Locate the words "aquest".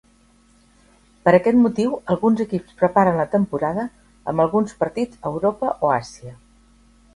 1.39-1.59